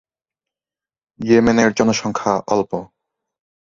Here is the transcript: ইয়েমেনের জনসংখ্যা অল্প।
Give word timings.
ইয়েমেনের 1.19 1.69
জনসংখ্যা 1.73 2.33
অল্প। 2.47 2.71